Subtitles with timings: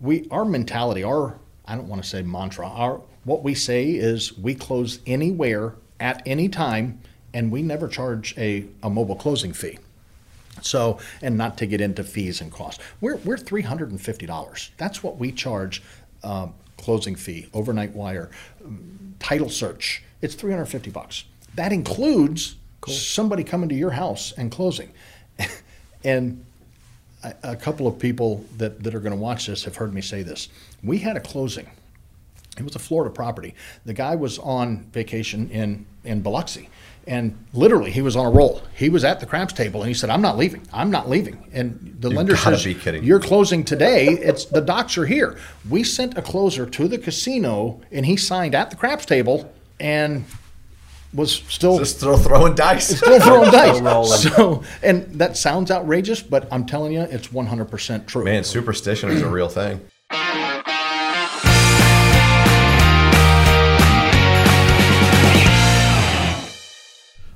[0.00, 4.36] we our mentality, our I don't want to say mantra, our what we say is
[4.38, 7.00] we close anywhere at any time,
[7.34, 9.78] and we never charge a, a mobile closing fee.
[10.62, 14.26] So, and not to get into fees and costs, we're we're three hundred and fifty
[14.26, 14.70] dollars.
[14.76, 15.82] That's what we charge.
[16.22, 18.30] Um, closing fee, overnight wire,
[19.18, 20.02] title search.
[20.22, 21.24] It's three hundred fifty bucks.
[21.54, 22.56] That includes
[22.86, 24.92] somebody coming to your house and closing.
[26.04, 26.44] and
[27.42, 30.22] a, couple of people that, that are going to watch this have heard me say
[30.22, 30.48] this.
[30.82, 31.70] We had a closing.
[32.58, 33.54] It was a Florida property.
[33.84, 36.68] The guy was on vacation in, in Biloxi.
[37.06, 38.62] And literally, he was on a roll.
[38.74, 40.66] He was at the craps table, and he said, "I'm not leaving.
[40.72, 42.66] I'm not leaving." And the You lender says.
[43.04, 44.08] "You're closing today.
[44.08, 45.38] It's the docs are here."
[45.70, 50.24] We sent a closer to the casino, and he signed at the craps table, and
[51.16, 52.94] was still Just throw throwing dice.
[52.98, 53.80] still throwing dice.
[53.80, 54.18] rolling.
[54.18, 58.24] So, and that sounds outrageous, but I'm telling you, it's 100% true.
[58.24, 59.80] Man, superstition is a real thing.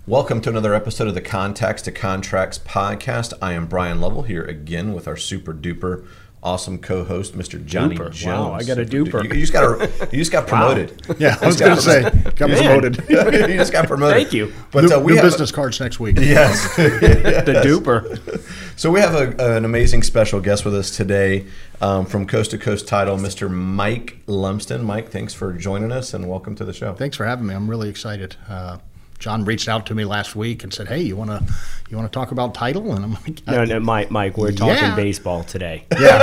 [0.06, 3.32] Welcome to another episode of the Contacts to Contracts podcast.
[3.40, 6.04] I am Brian Lovell here again with our super duper
[6.42, 7.64] awesome co-host, Mr.
[7.64, 8.10] Johnny Duper.
[8.12, 8.24] Jones.
[8.24, 9.24] Wow, I got a duper.
[9.24, 11.00] You, you just got a, you just got promoted.
[11.18, 12.96] Yeah, I was going to say, got promoted.
[13.08, 14.16] you just got promoted.
[14.16, 14.52] Thank you.
[14.70, 16.16] But new uh, we new have, business cards next week.
[16.30, 16.76] Yes.
[16.76, 18.78] the duper.
[18.78, 21.46] So we have a, an amazing special guest with us today
[21.80, 23.50] um, from Coast to Coast Title, Mr.
[23.50, 24.84] Mike Lumsden.
[24.84, 26.94] Mike, thanks for joining us and welcome to the show.
[26.94, 27.54] Thanks for having me.
[27.54, 28.36] I'm really excited.
[28.48, 28.78] Uh,
[29.20, 31.44] John reached out to me last week and said, "Hey, you want to
[31.90, 34.74] you want to talk about title?" And I'm like, No, no, Mike, Mike, we're talking
[34.76, 34.96] Yeah.
[34.96, 35.84] baseball today.
[35.92, 36.16] "Yeah,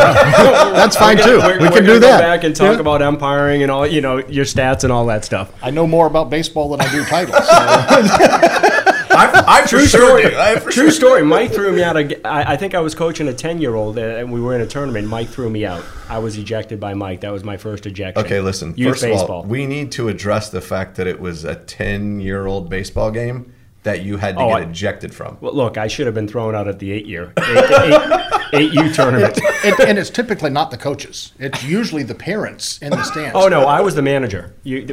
[0.73, 1.37] that's fine too.
[1.37, 2.79] We're, we we're can gonna do go that." back and talk Yeah.
[2.81, 5.53] about umpiring and all, you know, your stats and all that stuff.
[5.61, 7.33] I know more about baseball than I do title.
[7.39, 8.73] So.
[9.17, 10.23] I, I True sure story.
[10.29, 10.37] do.
[10.37, 11.23] I for True sure- story.
[11.23, 11.97] Mike threw me out.
[11.97, 14.67] Of, I, I think I was coaching a ten-year-old, uh, and we were in a
[14.67, 15.07] tournament.
[15.07, 15.83] Mike threw me out.
[16.09, 17.21] I was ejected by Mike.
[17.21, 18.23] That was my first ejection.
[18.25, 18.73] Okay, listen.
[18.77, 22.69] Youth first of all, we need to address the fact that it was a 10-year-old
[22.69, 23.53] baseball game
[23.87, 25.37] that you had to Oh, get I- ejected from.
[25.39, 28.93] well, look, I should have been thrown out at the eight-year, eight, eight, eight U
[28.93, 29.39] tournament.
[29.63, 31.31] and, and it's typically not the coaches.
[31.39, 33.31] It's usually the parents in the stands.
[33.33, 34.53] Oh no, I was the manager.
[34.63, 34.85] You,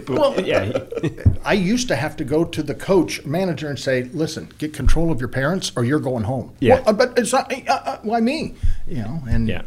[0.44, 0.78] yeah,
[1.44, 5.10] I used to have to go to the coach manager and say, "Listen, get control
[5.10, 6.75] of your parents, or you're going home." Yeah.
[6.77, 7.53] Well, uh, but it's not.
[7.53, 8.54] Uh, uh, why me?
[8.87, 9.62] You know, and Yeah.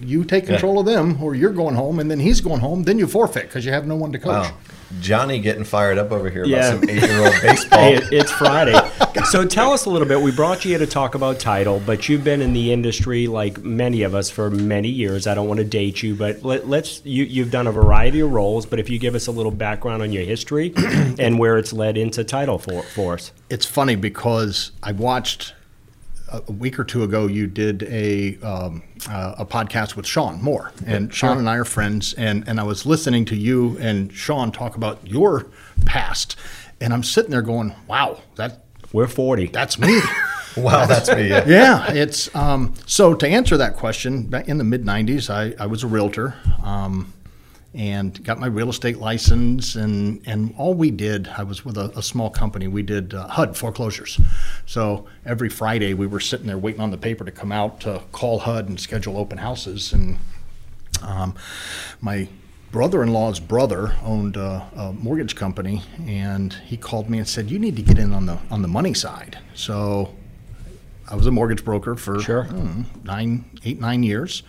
[0.00, 2.84] you take control of them, or you're going home, and then he's going home.
[2.84, 4.48] Then you forfeit because you have no one to coach.
[4.50, 4.56] Wow.
[4.98, 6.72] Johnny getting fired up over here Yeah.
[6.72, 7.78] about some eight-year-old baseball.
[7.78, 8.78] Hey, it's Friday.
[9.24, 10.20] So tell us a little bit.
[10.20, 13.62] We brought you here to talk about title, but you've been in the industry like
[13.62, 15.26] many of us for many years.
[15.26, 18.30] I don't want to date you, but let, let's you, you've done a variety of
[18.30, 18.66] roles.
[18.66, 21.96] But if you give us a little background on your history and where it's led
[21.98, 23.32] into title for, for us.
[23.50, 25.54] It's funny because I watched
[26.32, 27.26] a a week or two ago.
[27.26, 31.64] You did a um, uh, a podcast with Sean Moore, and Sean and I are
[31.64, 32.12] friends.
[32.14, 35.46] And and I was listening to you and Sean talk about your
[35.84, 36.36] past,
[36.80, 39.46] and I'm sitting there going, "Wow, that We're forty.
[39.46, 40.00] that's me."
[40.56, 41.28] wow, that's me.
[41.28, 41.44] Yeah.
[41.48, 44.24] yeah, it's um, so to answer that question.
[44.24, 47.12] Back in the mid '90s, I, I was a realtor um,
[47.72, 51.92] and got my real estate license, and and all we did, I was with a,
[51.96, 52.66] a small company.
[52.66, 54.20] We did uh, HUD foreclosures.
[54.66, 58.02] So every Friday, we were sitting there waiting on the paper to come out to
[58.12, 60.18] call HUD and schedule open houses, and
[61.02, 61.34] um,
[62.00, 62.28] my
[62.72, 67.76] brother-in-law's brother owned a, a mortgage company, and he called me and said, "You need
[67.76, 70.14] to get in on the on the money side." So
[71.08, 72.44] I was a mortgage broker for Sure.
[72.44, 74.42] Know, nine, eight, nine years.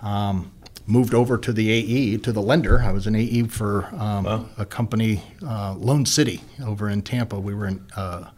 [0.00, 0.52] Um,
[0.88, 2.80] moved over to the AE to the lender.
[2.82, 7.38] I was an AE for um, a company, uh, Lone City, over in Tampa.
[7.38, 8.30] We were in uh,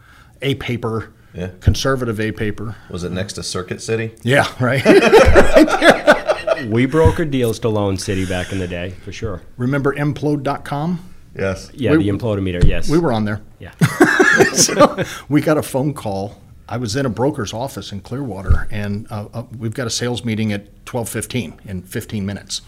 [0.42, 1.50] a paper, Yeah.
[1.60, 2.74] conservative a paper.
[2.90, 4.14] Was it next to Circuit City?
[4.22, 4.84] Yeah, right.
[6.66, 9.42] we brokered deals to Lone City back in the day, for sure.
[9.56, 11.06] Remember implode.com?
[11.36, 11.70] Yes.
[11.72, 12.64] Yeah, We- the implodometer.
[12.64, 13.40] Yes, We were on there.
[13.60, 13.70] Yeah.
[14.54, 16.36] so we got a phone call.
[16.70, 20.24] I was in a broker's office in Clearwater, and uh, uh, we've got a sales
[20.24, 22.62] meeting at twelve fifteen in fifteen minutes.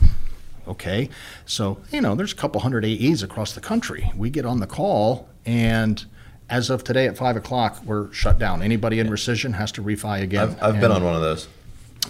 [0.67, 1.09] Okay,
[1.47, 4.11] so you know there's a couple hundred AEs across the country.
[4.17, 6.05] We get on the call, and
[6.51, 8.61] as of today at five o'clock, we're shut down.
[8.61, 10.49] Anybody in rescission has to refi again.
[10.61, 11.47] I've, I've been on one of those.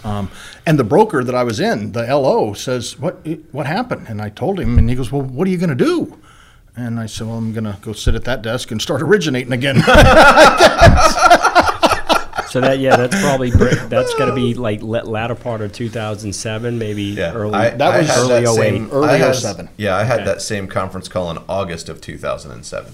[0.03, 0.31] um,
[0.65, 4.29] and the broker that I was in, the LO, says, "What what happened?" And I
[4.29, 6.19] told him, and he goes, "Well, what are you going to do?"
[6.75, 9.53] And I said, "Well, I'm going to go sit at that desk and start originating
[9.53, 9.75] again."
[12.53, 15.73] So that yeah, that's probably br- that's got to be like la- latter part of
[15.73, 17.55] 2007, maybe Yeah, early.
[17.55, 18.55] I, that was had early that 08.
[18.55, 19.69] same, Early I had- 07.
[19.75, 20.25] Yeah, I had Okay.
[20.25, 22.93] that same conference call in August of 2007.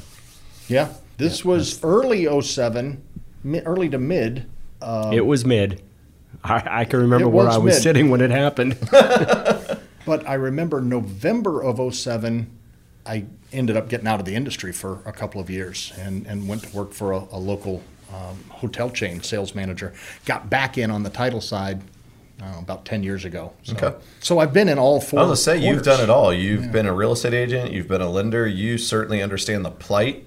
[0.70, 3.04] yeah, this was early 07,
[3.44, 4.46] mi- early to mid.
[4.82, 5.82] Uh, It was mid.
[6.42, 7.84] I, I can remember where I was mid.
[7.84, 8.78] sitting when it happened.
[10.06, 12.50] But I remember November of 07,
[13.06, 16.48] I ended up getting out of the industry for a couple of years and, and
[16.48, 17.84] went to work for a, a local
[18.14, 19.94] um, hotel chain sales manager.
[20.26, 21.82] Got back in on the title side
[22.42, 23.54] uh, about 10 years ago.
[23.64, 23.98] So, Okay.
[24.22, 25.20] so I've been in all four.
[25.20, 26.34] I was gonna say you've done it all.
[26.34, 27.72] You've been a real estate agent.
[27.72, 28.48] You've been a lender.
[28.48, 30.26] You certainly understand the plight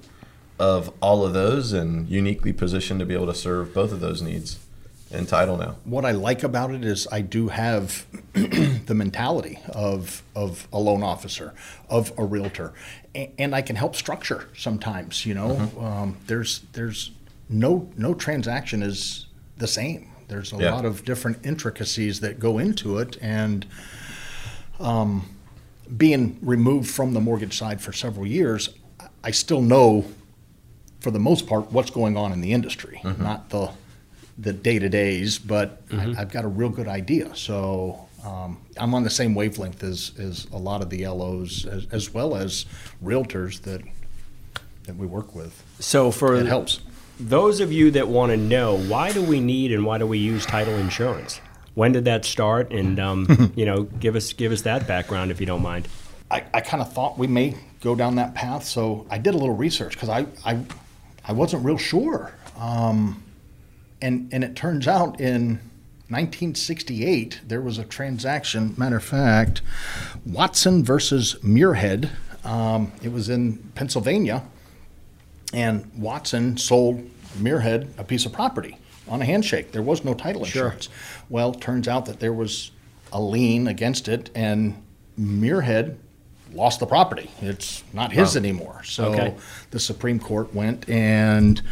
[0.59, 4.23] of all of those, and uniquely positioned to be able to serve both of those
[4.23, 4.59] needs
[5.11, 5.75] in title now.
[5.85, 11.03] What I like about it is I do have the mentality of of a loan
[11.03, 11.53] officer,
[11.89, 12.75] of a realtor,
[13.15, 15.25] a- and I can help structure sometimes.
[15.27, 17.11] You know, um, there's there's
[17.53, 19.27] no no transaction is
[19.59, 20.09] the same.
[20.29, 20.75] There's a Yeah.
[20.75, 23.67] lot of different intricacies that go into it, and
[24.81, 25.29] um,
[25.97, 28.71] being removed from the mortgage side for several years,
[29.23, 30.07] I still know,
[31.01, 33.71] for the most part, what's going on in the industry, not the
[34.39, 37.37] the day to days, but I, I've got a real good idea.
[37.37, 41.87] So um, I'm on the same wavelength as, as a lot of the LOs, as,
[41.93, 42.65] as well as
[43.05, 43.83] realtors that
[44.85, 45.63] that we work with.
[45.81, 46.81] So for It helps.
[47.29, 50.19] Those of you that want to know, why do we need and why do we
[50.19, 51.41] use title insurance?
[51.75, 52.73] When did that start?
[52.73, 55.89] And um, you know, give us give us that background if you don't mind.
[56.31, 59.39] I, I kind of thought we may go down that path, so I did a
[59.39, 60.61] little research because I, I
[61.25, 62.35] I wasn't real sure.
[62.59, 63.23] Um,
[64.01, 65.61] and and it turns out in
[66.09, 68.75] 1968 there was a transaction.
[68.77, 69.63] Matter of fact,
[70.27, 72.11] Watson versus Muirhead.
[72.45, 74.43] Um, it was in Pennsylvania,
[75.53, 77.09] and Watson sold
[77.39, 78.77] Muirhead a piece of property
[79.09, 79.73] on a handshake.
[79.73, 80.65] There was no title Sure.
[80.67, 80.89] insurance.
[81.29, 82.71] Well, turns out that there was
[83.13, 84.77] a lien against it, and
[85.21, 85.97] Muirhead
[86.53, 87.31] lost the property.
[87.41, 88.83] It's not his anymore.
[88.85, 89.35] So Okay.
[89.71, 91.63] the Supreme Court went, and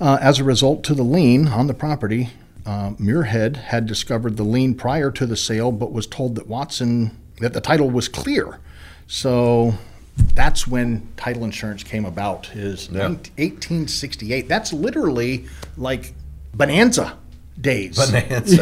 [0.00, 2.30] uh, as a result to the lien on the property,
[2.64, 7.16] uh, Muirhead had discovered the lien prior to the sale, but was told that Watson
[7.40, 8.58] that the title was clear.
[9.06, 9.74] So
[10.16, 12.50] that's when title insurance came about.
[12.54, 13.08] Is Yeah.
[13.08, 14.48] 1868.
[14.48, 15.46] That's literally
[15.76, 16.14] like
[16.54, 17.16] bonanza
[17.60, 17.96] days.
[17.96, 18.56] Bonanza.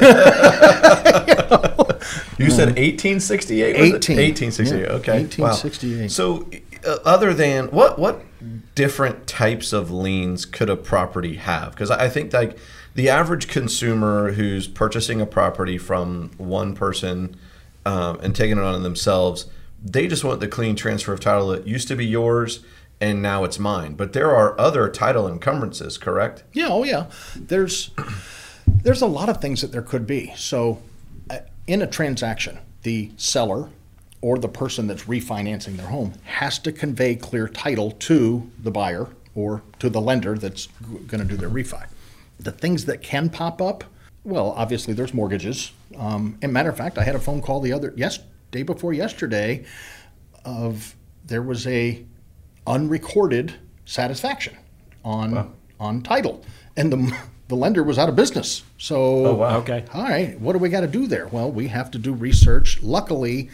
[2.38, 3.76] you said 1868.
[3.76, 3.86] 18.
[3.88, 4.80] 1868.
[4.80, 5.12] Yeah, Okay.
[5.22, 6.02] 1868.
[6.02, 6.08] Wow.
[6.08, 6.48] So,
[6.86, 8.22] uh, other than what what
[8.74, 11.70] different types of liens could a property have?
[11.72, 12.58] Because I I think like
[12.94, 17.36] the average consumer who's purchasing a property from one person
[17.86, 19.46] um, and taking it on themselves,
[19.84, 21.48] they just want the clean transfer of title.
[21.48, 22.64] that used to be yours.
[23.00, 23.94] And now it's mine.
[23.94, 26.44] But there are other title encumbrances, correct?
[26.52, 27.10] Yeah, oh yeah.
[27.34, 27.90] There's
[28.66, 30.32] there's a lot of things that there could be.
[30.36, 30.80] So,
[31.28, 33.68] uh, in a transaction, the seller
[34.20, 39.08] or the person that's refinancing their home has to convey clear title to the buyer
[39.34, 40.68] or to the lender that's
[41.06, 41.86] going to do their refi.
[42.38, 43.84] The things that can pop up,
[44.22, 45.72] well, obviously there's mortgages.
[45.98, 48.20] Um, and matter of fact, I had a phone call the other yes
[48.54, 49.64] day before yesterday
[50.44, 50.94] of
[51.26, 52.04] there was a
[52.66, 53.54] unrecorded
[53.84, 54.56] satisfaction
[55.04, 56.42] on on title,
[56.76, 57.16] and the
[57.48, 58.62] the lender was out of business.
[58.78, 59.58] So, Oh, wow.
[59.58, 59.84] Okay.
[59.92, 61.26] all right, what do we got to do there?
[61.26, 62.82] Well, we have to do research.
[62.82, 63.50] Luckily,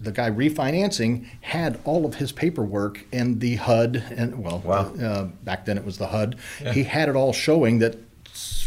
[0.00, 4.94] the guy refinancing had all of his paperwork and the HUD, and well, Wow.
[4.94, 6.36] uh, back then it was the HUD.
[6.72, 7.96] He had it all showing that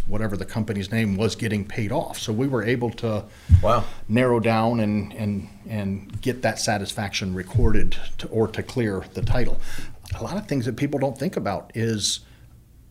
[0.07, 2.17] whatever the company's name was getting paid off.
[2.19, 3.25] So we were able to
[3.61, 3.83] Wow.
[4.07, 9.59] narrow down and, and, and get that satisfaction recorded to, or to clear the title.
[10.17, 12.21] A lot of things that people don't think about is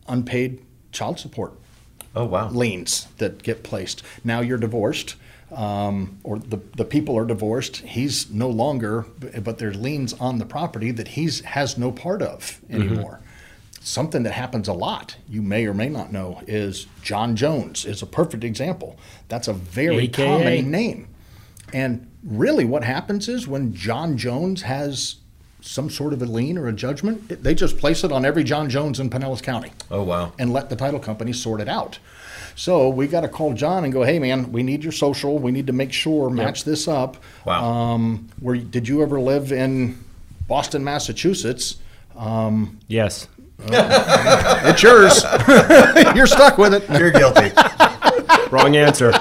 [0.09, 0.63] unpaid
[0.93, 1.53] child support
[2.15, 2.49] Oh, wow.
[2.51, 4.03] liens that get placed.
[4.25, 5.17] Now you're divorced,
[5.55, 7.79] um, or the, the people are divorced.
[7.79, 9.07] He's no longer,
[9.43, 13.21] but there's liens on the property that he's has no part of anymore.
[13.87, 18.03] Something that happens a lot, you may or may not know, is John Jones is
[18.03, 18.97] a perfect example.
[19.29, 20.27] That's a very AKA.
[20.27, 21.07] common name.
[21.73, 25.17] And really, what happens is when John Jones has
[25.61, 28.43] some sort of a lien or a judgment, it- they just place it on every
[28.43, 30.33] John Jones in Pinellas County Oh, wow.
[30.37, 32.01] and let the title company sort it out.
[32.57, 35.39] So we got to call John and go, hey man, we need your social.
[35.39, 37.19] We need to make sure match this up.
[37.45, 37.65] Wow.
[37.65, 39.97] Um, where did you ever live in
[40.49, 41.77] Boston, Massachusetts?
[42.17, 43.29] Um, Yes.
[43.69, 45.25] it's yours.
[46.17, 46.89] You're stuck with it.
[46.99, 47.51] You're guilty.
[48.51, 49.13] Wrong answer.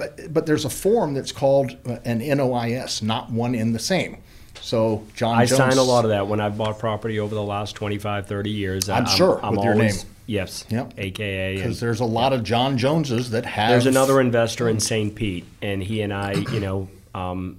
[0.00, 4.22] But, but there's a form that's called uh, an NOIS, not one in the same.
[4.62, 5.58] So John I Jones.
[5.58, 8.88] sign a lot of that when I've bought property over the last 25, 30 years.
[8.88, 9.94] I'm sure, I'm with your name.
[10.26, 10.64] Yes.
[10.70, 10.94] Yep.
[10.96, 11.56] AKA.
[11.56, 13.70] Because there's a lot of John Joneses that have.
[13.70, 15.14] There's another investor in St.
[15.14, 17.58] Pete, and he and I, you know, um,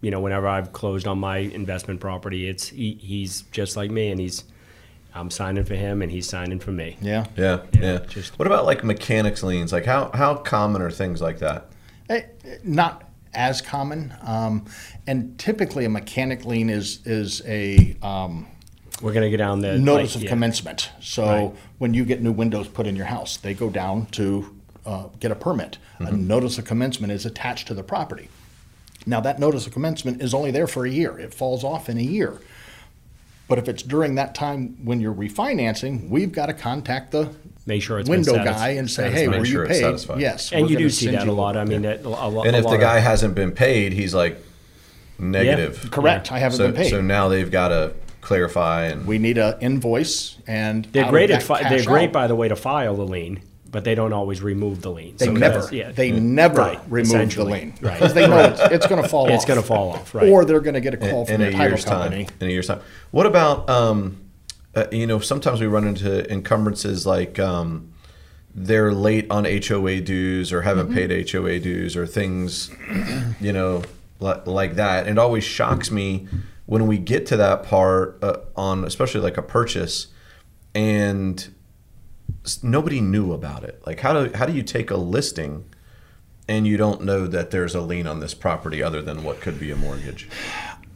[0.00, 4.10] you know, whenever I've closed on my investment property, it's he, he's just like me,
[4.10, 4.44] and he's
[5.14, 6.96] I'm signing for him, and he's signing for me.
[7.00, 7.24] Yeah.
[7.36, 7.98] Yeah, Yeah, yeah.
[8.08, 9.72] just- what about like mechanics liens?
[9.72, 11.66] Like how how common are things like that?
[12.10, 12.22] Eh,
[12.62, 14.14] Not as common.
[14.22, 14.64] Um,
[15.06, 18.46] and typically, a mechanic lien is is a um,
[19.02, 20.28] We're going to go down the notice like, of yeah.
[20.30, 20.90] commencement.
[21.00, 21.54] So Right.
[21.78, 24.54] when you get new windows put in your house, they go down to
[24.86, 25.78] uh, get a permit.
[25.98, 26.26] A Mm-hmm.
[26.28, 28.28] notice of commencement is attached to the property.
[29.08, 31.18] Now that notice of commencement is only there for a year.
[31.18, 32.34] It falls off in a year.
[33.48, 37.30] But if it's during that time when you're refinancing, we've got to contact the
[37.64, 39.18] Make sure it's window satis- guy and say, satisfied.
[39.18, 40.20] "Hey, Make were sure you it's paid?" satisfied.
[40.20, 41.56] Yes, And you do see that a lot.
[41.56, 44.14] I mean, that, a, lo- And if lot the of- guy hasn't been paid, he's
[44.14, 44.36] like
[45.18, 45.88] negative.
[45.90, 46.30] Correct.
[46.30, 46.90] I haven't So, been paid.
[46.90, 51.42] so now they've got to clarify and we need a invoice and they're great at
[51.42, 52.12] fi- they're great out.
[52.12, 55.16] by the way to file the lien, but they don't always remove the lien.
[55.18, 55.92] They So never, that's- yeah.
[55.92, 57.52] they never Right, remove the essentially.
[57.52, 57.94] lien Right.
[57.98, 59.30] because they know it's, it's going to fall off.
[59.30, 60.28] it's gonna fall off, right.
[60.28, 62.24] Or they're going to get a call in, from in the a title year's company.
[62.24, 62.34] time.
[62.40, 62.80] In a year's time.
[63.10, 64.20] What about um,
[64.74, 65.18] uh, you know?
[65.18, 67.92] Sometimes we run into encumbrances like um,
[68.54, 70.94] they're late on HOA dues or haven't Mm-hmm.
[70.94, 72.70] paid HOA dues or things,
[73.40, 73.82] you know,
[74.20, 75.06] li- like that.
[75.06, 76.26] And it always shocks me
[76.66, 80.08] when we get to that part uh, on, especially like a purchase,
[80.74, 81.50] and s-
[82.62, 83.82] nobody knew about it.
[83.86, 85.64] Like how do how do you take a listing?
[86.50, 89.60] And you don't know that there's a lien on this property other than what could
[89.60, 90.28] be a mortgage.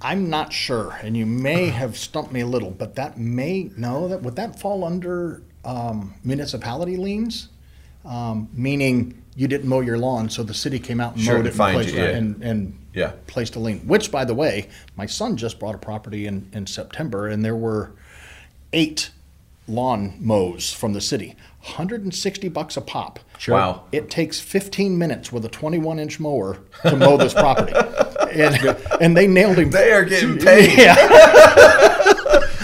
[0.01, 4.09] I'm not sure, and you may have stumped me a little, but that may no.
[4.09, 7.49] That would that fall under um, municipality liens?
[8.05, 11.47] Um, meaning you didn't mow your lawn, so the city came out and Sure, mowed
[11.47, 12.09] it and, placed you, yeah.
[12.09, 13.13] and, and Yeah.
[13.27, 13.79] placed a lien.
[13.87, 17.55] Which, by the way, my son just bought a property in, in September, and there
[17.57, 17.93] were
[18.73, 19.11] eight
[19.69, 23.21] lawn mows from the city, 160 bucks a pop.
[23.39, 23.55] Sure.
[23.55, 23.85] Wow.
[23.93, 27.73] It takes 15 minutes with a 21 inch mower to mow this property,
[28.33, 28.57] and,
[29.01, 29.71] and they nailed him.
[29.71, 30.79] They are getting paid.
[30.79, 30.97] Yeah.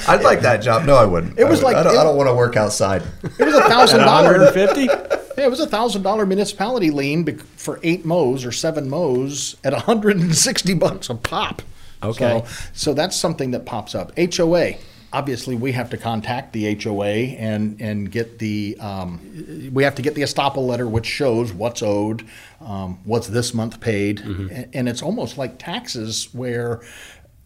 [0.08, 0.86] I'd like that job.
[0.86, 1.38] No, I wouldn't.
[1.38, 3.02] It was I would- like- I don't, it- I don't want to work outside.
[3.38, 4.54] It was a thousand At dollars.
[4.54, 4.84] 150?
[4.84, 9.72] Yeah, it was a thousand dollar municipality lien for eight mows or seven mows at
[9.72, 11.62] 160 bucks a pop.
[12.02, 12.42] Okay.
[12.44, 14.12] So, so that's something that pops up.
[14.18, 14.74] HOA.
[15.12, 20.02] Obviously, we have to contact the HOA and and get the um, we have to
[20.02, 22.26] get the estoppel letter, which shows what's owed,
[22.60, 26.82] um, what's this month paid, and, and it's almost like taxes where.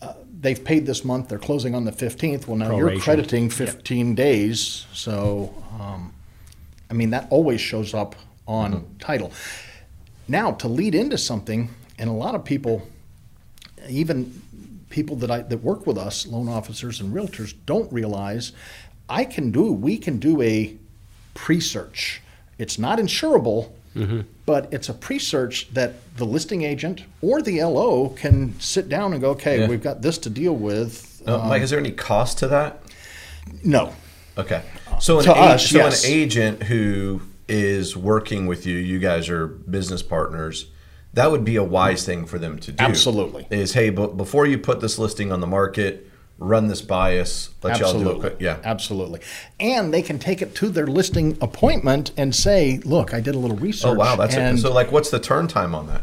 [0.00, 1.28] Uh, they've paid this month.
[1.28, 2.48] They're closing on the 15th.
[2.48, 4.84] Well, now you're crediting 15 days.
[4.92, 6.12] So, um,
[6.90, 8.16] I mean, that always shows up
[8.48, 9.30] on title.
[10.26, 12.82] Now, to lead into something, and a lot of people,
[13.88, 14.41] even
[14.92, 18.52] people that I that work with us, loan officers and realtors, don't realize
[19.08, 20.76] I can do, we can do a
[21.34, 22.20] pre-search.
[22.58, 23.72] It's not insurable,
[24.46, 29.20] but it's a pre-search that the listing agent or the LO can sit down and
[29.20, 29.68] go, okay, Yeah.
[29.68, 31.22] we've got this to deal with.
[31.26, 32.80] Uh, Mike, is there any cost to that?
[33.64, 33.92] No,
[34.38, 34.62] Okay.
[35.00, 36.04] So an, To us, so yes.
[36.04, 40.66] an agent who is working with you, you guys are business partners.
[41.14, 42.82] That would be a wise thing for them to do.
[42.82, 43.46] Absolutely.
[43.50, 47.50] Is hey, but before you put this listing on the market, run this bias.
[47.62, 48.02] Let y'all do it.
[48.02, 48.44] Absolutely.
[48.44, 48.58] Yeah.
[48.64, 49.20] Absolutely.
[49.60, 53.38] And they can take it to their listing appointment and say, look, I did a
[53.38, 53.90] little research.
[53.90, 54.62] Oh wow, that's and it.
[54.62, 56.02] So like, what's the turn time on that?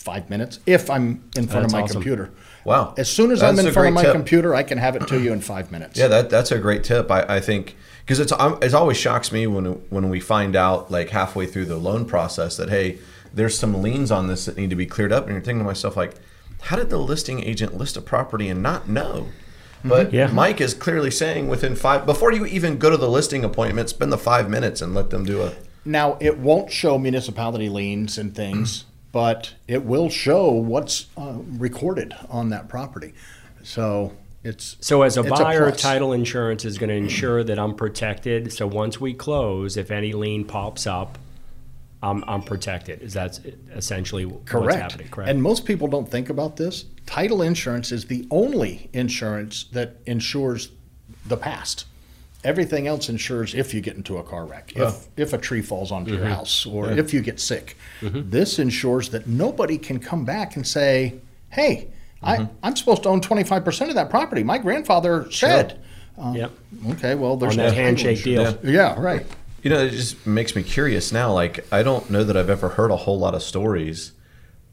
[0.00, 1.94] five minutes if I'm in front That's of my awesome.
[1.94, 2.30] computer.
[2.64, 2.94] Wow.
[2.96, 4.12] As soon as That's I'm in front of my tip.
[4.12, 5.98] computer, I can have it to you in five minutes.
[5.98, 7.10] Yeah, that that's a great tip.
[7.10, 10.90] I, I think because it's um, it always shocks me when when we find out
[10.90, 12.98] like halfway through the loan process that hey,
[13.32, 15.64] there's some liens on this that need to be cleared up, and you're thinking to
[15.64, 16.14] myself like,
[16.62, 19.28] how did the listing agent list a property and not know?
[19.84, 20.26] But Yeah.
[20.26, 24.12] Mike is clearly saying within five before you even go to the listing appointment, spend
[24.12, 25.52] the five minutes and let them do a.
[25.86, 32.14] Now, it won't show municipality liens and things, but it will show what's uh, recorded
[32.28, 33.14] on that property.
[33.62, 34.12] So
[34.44, 35.80] it's So as a buyer, plus.
[35.80, 38.52] title insurance is going to ensure that I'm protected.
[38.52, 41.16] So once we close, if any lien pops up,
[42.02, 43.02] I'm, I'm protected.
[43.02, 43.38] Is that
[43.74, 44.80] essentially what's Correct.
[44.80, 45.08] happening?
[45.08, 45.30] Correct.
[45.30, 46.86] And most people don't think about this.
[47.06, 50.70] Title insurance is the only insurance that insures
[51.26, 51.84] the past.
[52.42, 55.92] Everything else insures if you get into a car wreck, if, if a tree falls
[55.92, 56.22] onto Mm-hmm.
[56.22, 57.76] your house, or if you get sick.
[58.00, 61.14] This ensures that nobody can come back and say,
[61.50, 61.88] hey,
[62.22, 62.42] Mm-hmm.
[62.42, 64.42] I, I'm supposed to own 25% of that property.
[64.42, 65.80] My grandfather said.
[66.18, 66.52] Uh, yep.
[66.90, 68.58] Okay, well, there's On no that title handshake deal.
[68.62, 69.24] Yeah, right.
[69.62, 71.32] You know, it just makes me curious now.
[71.32, 74.12] Like, I don't know that I've ever heard a whole lot of stories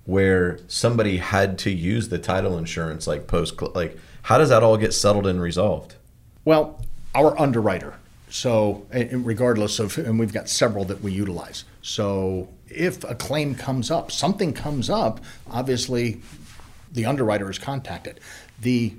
[0.05, 3.61] where somebody had to use the title insurance, like post.
[3.75, 5.95] Like, how does that all get settled and resolved?
[6.45, 6.81] Well,
[7.13, 7.95] our underwriter.
[8.29, 11.65] So, regardless of, and we've got several that we utilize.
[11.81, 16.21] So, if a claim comes up, something comes up, obviously
[16.91, 18.19] the underwriter is contacted.
[18.59, 18.93] The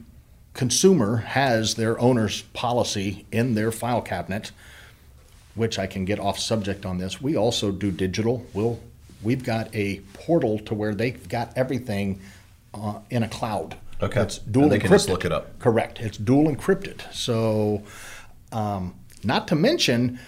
[0.55, 4.53] consumer has their owner's policy in their file cabinet,
[5.55, 7.21] which I can get off subject on this.
[7.21, 8.45] We also do digital.
[8.55, 8.79] We'll
[9.23, 12.21] we've got a portal to where they've got everything
[12.75, 13.77] uh, in a cloud.
[14.01, 14.23] Okay.
[14.23, 15.11] It's dual And they can just encrypted.
[15.11, 15.59] look it up.
[15.59, 16.01] Correct.
[16.01, 17.13] It's dual encrypted.
[17.13, 17.83] So,
[18.53, 20.21] um, not to mention,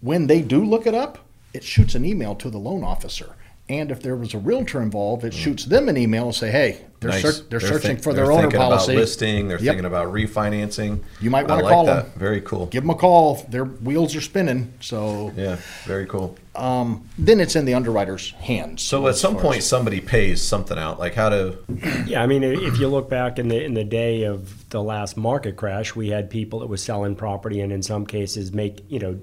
[0.00, 1.18] when they do look it up,
[1.52, 3.34] it shoots an email to the loan officer.
[3.66, 6.80] And if there was a realtor involved, it shoots them an email and say, "Hey,
[7.00, 7.22] they're Nice.
[7.22, 8.92] search- they're, searching think- for they're their owner thinking policy.
[8.92, 9.66] About listing, they're Yep.
[9.72, 10.98] thinking about refinancing.
[11.18, 12.04] You might wanna like call that.
[12.04, 12.10] 'em.
[12.14, 12.66] Very cool.
[12.66, 13.42] Give them a call.
[13.48, 14.68] Their wheels are spinning.
[14.80, 15.56] So Yeah,
[15.86, 16.36] very cool.
[16.54, 18.82] Um, then it's in the underwriter's hands.
[18.82, 20.98] So at some point, as- somebody pays something out.
[21.00, 21.54] Like how to?
[22.06, 25.16] Yeah, I mean, if you look back in the in the day of the last
[25.16, 28.98] market crash, we had people that were selling property, and in some cases, make you
[28.98, 29.16] know,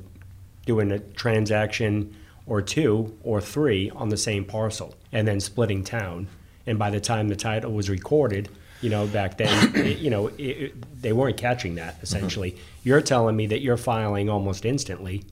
[0.66, 2.10] doing a transaction
[2.52, 6.28] or two or three on the same parcel, and then splitting town.
[6.68, 8.50] And by the time the title was recorded,
[8.82, 11.96] you know, back then, it, you know, it, it, they weren't catching that.
[12.02, 15.24] Essentially, you're telling me that you're filing almost instantly.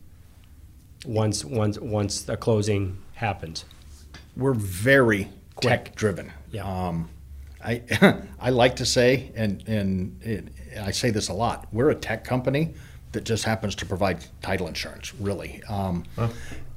[1.05, 3.65] Once once once the closing happens.
[4.38, 5.27] we're very
[5.59, 6.31] tech driven.
[6.51, 6.63] Yeah.
[6.63, 7.09] Um,
[7.61, 7.83] I
[8.39, 10.47] I like to say, and and it,
[10.79, 11.67] I say this a lot.
[11.73, 12.75] We're a tech company
[13.11, 15.13] that just happens to provide title insurance.
[15.15, 16.05] Really, um,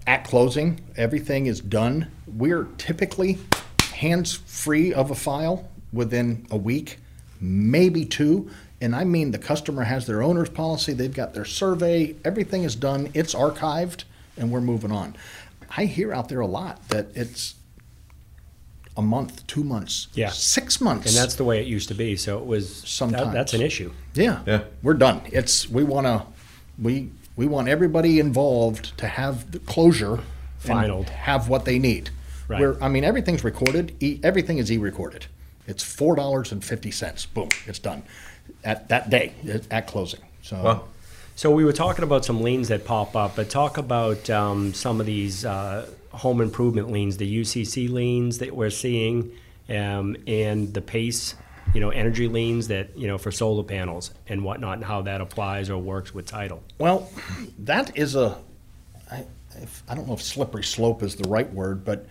[0.07, 2.09] at closing, everything is done.
[2.27, 3.39] We're typically
[3.95, 6.99] hands free of a file within a week,
[7.41, 8.51] maybe two.
[8.81, 10.93] And I mean, the customer has their owner's policy.
[10.93, 12.17] They've got their survey.
[12.25, 13.11] Everything is done.
[13.15, 14.05] It's archived,
[14.37, 15.15] and we're moving on.
[15.77, 17.55] I hear out there a lot that it's
[18.97, 20.31] a month, two months, Yeah.
[20.31, 21.07] six months.
[21.07, 22.17] And that's the way it used to be.
[22.17, 23.33] So it was that- Sometimes.
[23.33, 23.93] that's an issue.
[24.15, 24.65] yeah, Yeah.
[24.83, 25.23] We're done.
[25.31, 26.25] It's we want to
[26.79, 30.21] we we want everybody involved to have the closure,
[30.69, 32.11] and have what they need.
[32.49, 32.61] Right.
[32.61, 33.95] Where I mean, everything's recorded.
[34.01, 35.27] E, everything is e-recorded.
[35.67, 37.27] It's four dollars and fifty cents.
[37.27, 38.03] Boom, it's done
[38.65, 39.33] at that day
[39.71, 40.21] at closing.
[40.43, 40.89] So Well,
[41.35, 45.01] So we were talking about some liens that pop up, but talk about um, some
[45.01, 49.31] of these uh, home improvement liens, the UCC liens that we're seeing,
[49.69, 51.35] um, and the PACE,
[51.75, 55.21] you know, energy liens that you know for solar panels and whatnot, and how that
[55.21, 56.63] applies or works with title.
[56.79, 57.11] Well,
[57.61, 58.39] that is a,
[59.11, 59.25] I,
[59.57, 62.07] if, I don't know if slippery slope is the right word, but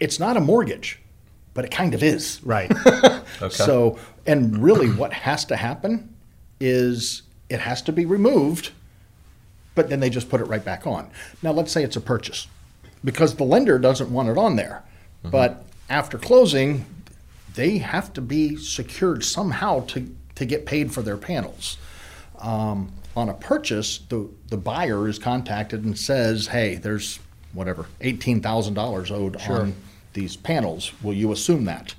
[0.00, 1.00] it's not a mortgage,
[1.54, 2.40] but it kind of is.
[2.44, 2.70] Right.
[2.86, 3.48] okay.
[3.48, 6.14] So, and really what has to happen
[6.60, 8.72] is it has to be removed,
[9.74, 11.10] but then they just put it right back on.
[11.42, 12.46] Now, let's say it's a purchase
[13.04, 14.82] because the lender doesn't want it on there.
[15.22, 15.30] Mm-hmm.
[15.30, 16.84] But after closing,
[17.54, 21.76] they have to be secured somehow to, to get paid for their panels.
[22.38, 27.18] Um, on a purchase, the, the buyer is contacted and says, hey, there's
[27.52, 29.74] whatever, $18,000 owed on
[30.12, 30.92] these panels.
[31.02, 31.94] Will you assume that?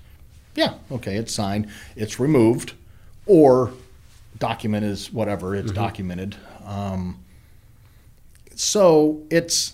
[0.55, 2.73] Yeah, okay, it's signed, it's removed,
[3.25, 3.73] or
[4.37, 6.35] document is whatever, it's documented.
[6.65, 7.19] Um,
[8.55, 9.73] so it's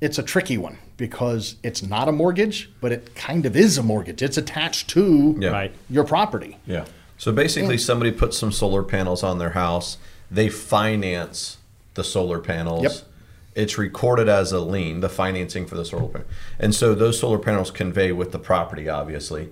[0.00, 3.82] it's a tricky one because it's not a mortgage, but it kind of is a
[3.82, 4.22] mortgage.
[4.22, 5.50] It's attached to Yeah.
[5.50, 5.74] Right.
[5.88, 6.58] your property.
[6.66, 6.84] Yeah.
[7.18, 9.98] So basically, somebody puts some solar panels on their house.
[10.30, 11.58] They finance
[11.94, 12.82] the solar panels.
[12.82, 12.92] Yep.
[13.56, 16.26] It's recorded as a lien, the financing for the solar panel.
[16.58, 19.50] And so those solar panels convey with the property, obviously.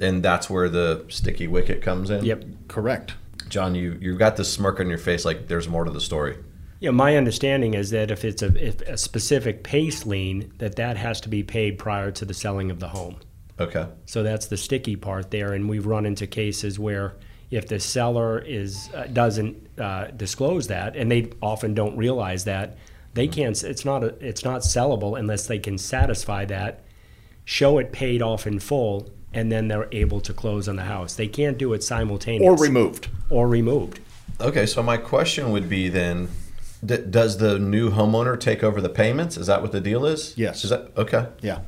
[0.00, 2.24] And that's where the sticky wicket comes in.
[2.24, 2.44] yep.
[2.68, 3.14] Correct.
[3.48, 6.36] John, you, you got this smirk on your face like there's more to the story.
[6.80, 10.96] Yeah, my understanding is that if it's a, if a specific PACE lien, that that
[10.96, 13.16] has to be paid prior to the selling of the home.
[13.60, 13.86] Okay.
[14.06, 17.16] So that's the sticky part there, and we've run into cases where
[17.50, 22.78] if the seller is uh, doesn't uh, disclose that, and they often don't realize that,
[23.12, 23.62] they can't.
[23.62, 26.82] It's not a, it's not sellable unless they can satisfy that,
[27.44, 31.14] show it paid off in full, and then they're able to close on the house.
[31.14, 33.08] They can't do it simultaneously Or removed.
[33.28, 34.00] or removed.
[34.40, 36.28] Okay, so my question would be then,
[36.84, 39.36] d- does the new homeowner take over the payments?
[39.36, 40.36] Is that what the deal is?
[40.36, 40.64] Yes.
[40.64, 41.26] Is that okay?
[41.40, 41.60] Yeah.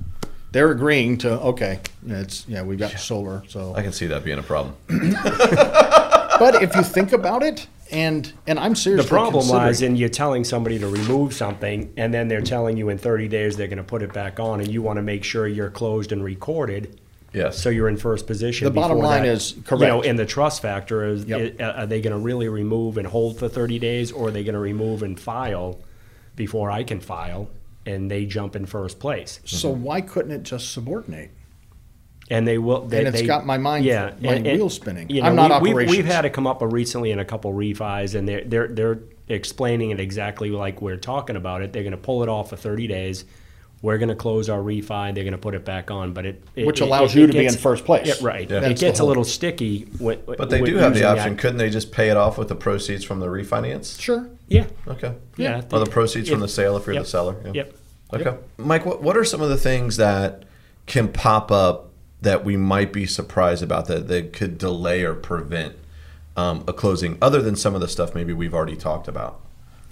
[0.52, 3.74] They're agreeing to, okay, it's, yeah, we've got solar, so.
[3.74, 4.76] I can see that being a problem.
[6.42, 9.04] But if you think about it, and, and I'm serious.
[9.04, 12.88] The problem lies in you're telling somebody to remove something, and then they're telling you
[12.88, 15.22] in 30 days they're going to put it back on, and you want to make
[15.22, 17.00] sure you're closed and recorded.
[17.32, 17.58] Yes.
[17.58, 18.66] So you're in first position.
[18.66, 19.28] The bottom before line that.
[19.32, 20.06] is- You know, correct.
[20.06, 21.54] and the trust factor is: Yep.
[21.60, 24.30] i- uh, are they going to really remove and hold for 30 days, or are
[24.30, 25.78] they going to remove and file
[26.36, 27.48] before I can file,
[27.86, 29.40] and they jump in first place?
[29.44, 31.30] So why couldn't it just subordinate?
[32.30, 32.82] And they will.
[32.86, 35.08] They, And it's they- got my mind- yeah, my and- and, wheels spinning.
[35.10, 38.14] you I'm not we, we've, we've had it come up recently in a couple refis,
[38.14, 41.72] and they're they're they're explaining it exactly like we're talking about it.
[41.72, 43.24] They're going to pull it off for 30 days.
[43.82, 45.12] We're going to close our refi.
[45.12, 47.24] They're going to put it back on, but it, it Which it- allows it- you
[47.24, 48.06] it to be in first place.
[48.06, 48.48] Yeah, right.
[48.48, 48.60] Yeah.
[48.60, 49.88] It gets a whole- little sticky.
[49.98, 51.34] When, But they with do have the option.
[51.34, 51.38] that.
[51.40, 54.00] Couldn't they just pay it off with the proceeds from the refinance?
[54.00, 54.28] Sure.
[54.48, 54.66] Yeah.
[54.86, 55.14] Okay.
[55.36, 55.62] Yeah.
[55.72, 57.02] Or the proceeds from the sale if you're Yep.
[57.04, 57.36] the seller.
[57.46, 57.52] Yeah.
[57.54, 57.74] Yep.
[58.14, 58.36] Okay.
[58.58, 60.44] Mike, what, what are some of the things that
[60.86, 61.88] can pop up
[62.20, 65.74] that we might be surprised about that, that could delay or prevent
[66.36, 69.40] um, a closing, other than some of the stuff maybe we've already talked about?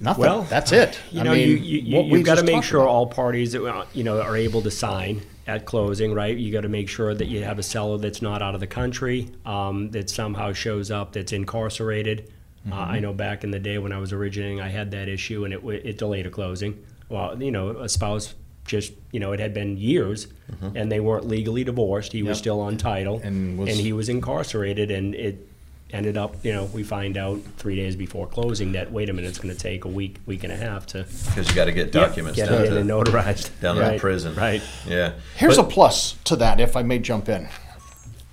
[0.00, 0.20] Nothing.
[0.22, 0.98] Well, That's it.
[1.10, 2.90] You I know, mean, you, you, what you've got to make sure about.
[2.90, 6.36] all parties, uh, you know, are able to sign at closing, right?
[6.36, 8.66] You got to make sure that you have a seller that's not out of the
[8.66, 12.20] country, um, that somehow shows up, that's incarcerated.
[12.30, 12.74] Uh, Mm-hmm.
[12.92, 15.54] I know back in the day when I was originating, I had that issue, and
[15.54, 16.78] it it delayed a closing.
[17.08, 18.34] Well, you know, a spouse
[18.66, 20.28] just, you know, it had been years,
[20.74, 22.12] and they weren't legally divorced.
[22.12, 22.42] He was Mm-hmm.
[22.42, 25.48] Still on title, And was- he was incarcerated, and it
[25.92, 29.28] ended up, you know, we find out three days before closing that wait a minute,
[29.28, 31.72] it's going to take a week, week and a half to Because you got to
[31.72, 34.34] get documents get down it in and notarized down to right, the prison.
[34.34, 34.62] Right.
[34.86, 35.14] Yeah.
[35.36, 37.48] Here's But- a plus to that, if I may jump in.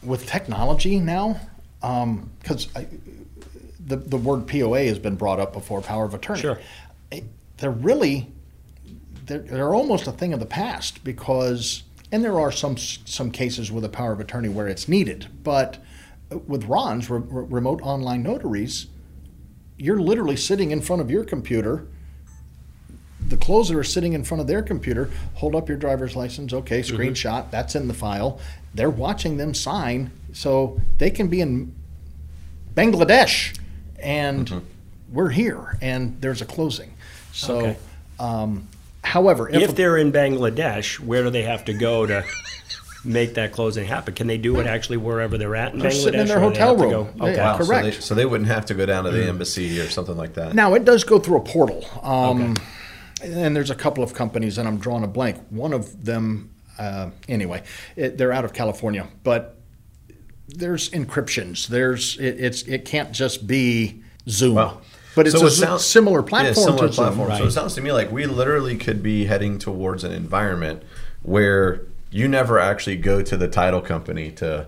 [0.04, 1.40] With technology now,
[1.82, 2.68] um, because
[3.88, 6.42] the, the word POA has been brought up before, power of attorney.
[6.42, 6.60] Sure.
[7.58, 8.32] They're really,
[9.26, 13.72] they're, they're almost a thing of the past because, and there are some some cases
[13.72, 15.84] with a power of attorney where it's needed, but
[16.48, 18.88] with RONs, re- re- remote online notaries,
[19.78, 21.88] you're literally sitting in front of your computer
[23.30, 26.80] the closer is sitting in front of their computer, hold up your driver's license, okay,
[26.80, 26.96] Mm-hmm.
[26.96, 28.40] screenshot, that's in the file.
[28.74, 31.76] They're watching them sign, so they can be in
[32.74, 33.58] Bangladesh
[34.00, 34.60] and Mm-hmm.
[35.12, 36.94] we're here and there's a closing.
[37.34, 37.78] So, Okay.
[38.18, 38.70] um,
[39.04, 42.24] however, if, If they're in Bangladesh, where do they have to go to
[43.08, 44.14] make that closing happen?
[44.14, 46.04] Can they do it actually wherever they're at in They're Bangladesh?
[46.04, 46.90] sitting in their hotel room.
[46.90, 47.24] go- Yeah.
[47.24, 47.38] Okay.
[47.40, 47.86] Wow, correct.
[47.86, 50.34] So they, so they wouldn't have to go down to the embassy or something like
[50.36, 50.54] that.
[50.54, 52.56] Now it does go through a portal, um,
[53.24, 55.38] and there's a couple of companies, and I'm drawing a blank.
[55.50, 57.64] One of them, uh, anyway,
[57.96, 59.58] it, they're out of California, but
[60.48, 61.68] there's encryptions.
[61.68, 64.80] There's it, it's it can't just be Zoom, Wow.
[65.16, 67.06] but it's So a it sounds- similar Yeah, platform similar to Zoom.
[67.06, 67.38] platform.
[67.38, 70.84] So it sounds to me like we literally could be heading towards an environment
[71.24, 74.68] where you never actually go to the title company to.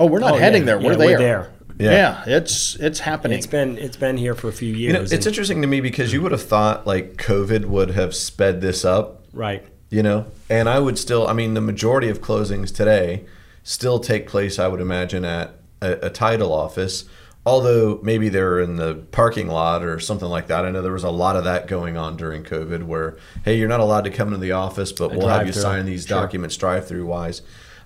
[0.00, 0.66] Oh, we're not Oh, heading yeah.
[0.66, 0.78] there.
[0.78, 1.08] We're Yeah, there.
[1.08, 1.50] we're there.
[1.78, 2.22] Yeah.
[2.26, 2.36] Yeah.
[2.36, 3.38] it's it's happening.
[3.38, 4.80] It's been it's been here for a few years.
[4.80, 7.90] You know, it's and- interesting to me because you would have thought like COVID would
[7.92, 9.64] have sped this up, right.
[9.90, 11.26] you know, and I would still.
[11.26, 13.24] I mean, the majority of closings today
[13.64, 14.58] still take place.
[14.58, 17.04] I would imagine at a, a title office.
[17.46, 20.64] Although maybe they're in the parking lot or something like that.
[20.64, 23.68] I know there was a lot of that going on during COVID where, hey, you're
[23.68, 26.20] not allowed to come into the office, but we'll have you sign these Sure.
[26.22, 27.42] documents drive through wise.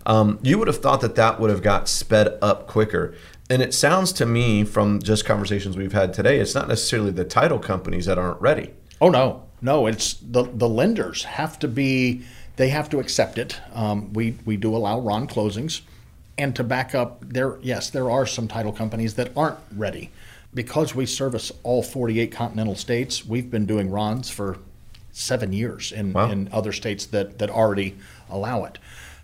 [0.07, 3.15] Um, you would have thought that that would have got sped up quicker.
[3.51, 7.25] And it sounds to me from just conversations we've had today, it's not necessarily the
[7.25, 8.75] title companies that aren't ready.
[9.01, 9.87] Oh no, no!
[9.87, 12.23] It's the the lenders have to be.
[12.57, 13.61] They have to accept it.
[13.73, 15.81] Um, we we do allow RON closings,
[16.39, 20.11] and to back up, there yes, there are some title companies that aren't ready,
[20.55, 23.27] because we service all 48 continental states.
[23.27, 24.59] We've been doing RONs for
[25.13, 26.31] seven years in Wow.
[26.31, 27.97] in other states that that already
[28.31, 28.79] allow it.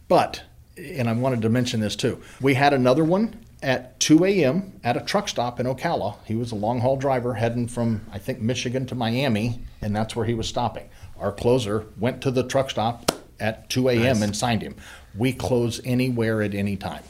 [0.08, 0.42] But
[0.76, 2.20] and I wanted to mention this too.
[2.40, 4.72] We had another one at 2 a.m.
[4.82, 6.16] at a truck stop in Ocala.
[6.26, 10.16] He was a long haul driver heading from, I think, Michigan to Miami, and that's
[10.16, 10.88] where he was stopping.
[11.18, 14.22] Our closer went to the truck stop at 2 a.m.
[14.22, 14.74] and signed him.
[15.16, 17.02] We close anywhere at any time.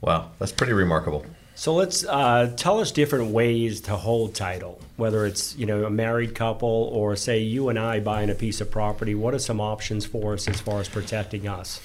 [0.00, 1.24] Wow, that's pretty remarkable.
[1.54, 5.90] So let's uh, tell us different ways to hold title, whether it's you know a
[5.90, 9.14] married couple or say you and I buying a piece of property.
[9.14, 11.80] What are some options for us as far as protecting us?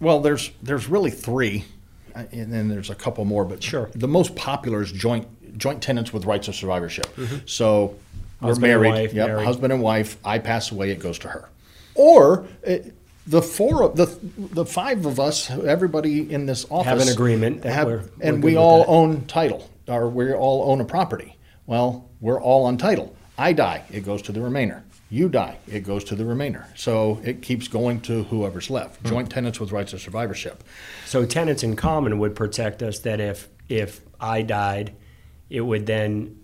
[0.00, 1.66] Well, there's there's really three,
[2.16, 3.90] uh, and then there's a couple more, but Sure.
[3.94, 7.06] the most popular is joint joint tenants with rights of survivorship.
[7.46, 8.46] So we're Mm-hmm.
[8.46, 9.44] Husband and married, wife, yep, married.
[9.44, 10.16] husband and wife.
[10.24, 11.48] I pass away, it goes to her,
[11.94, 12.46] or.
[12.64, 12.94] It,
[13.26, 14.06] the four of the
[14.36, 18.28] the five of us, everybody in this office have an agreement that have- we're- we're
[18.28, 18.88] and we all that.
[18.88, 21.36] own title, or we all own a property.
[21.66, 23.14] Well, we're all on title.
[23.38, 24.82] I die, it goes to the remainder.
[25.10, 26.66] You die, it goes to the remainder.
[26.74, 29.00] So it keeps going to whoever's left.
[29.02, 29.08] Hmm.
[29.08, 30.64] Joint tenants with rights of survivorship.
[31.06, 34.92] So tenants in common would protect us that if if I died,
[35.48, 36.36] it would then